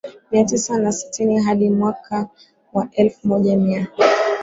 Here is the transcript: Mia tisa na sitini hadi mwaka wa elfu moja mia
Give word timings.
Mia 0.31 0.43
tisa 0.45 0.77
na 0.79 0.91
sitini 0.91 1.39
hadi 1.39 1.69
mwaka 1.69 2.29
wa 2.73 2.89
elfu 2.91 3.27
moja 3.27 3.57
mia 3.57 3.87